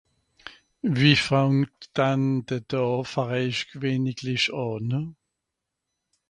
wie 0.99 1.15
fangt 1.27 1.75
dan 1.99 2.21
de 2.49 2.57
daa 2.71 2.99
fer 3.11 3.27
eich 3.39 3.59
gewähniglich 3.71 4.45
ànùng 4.69 5.09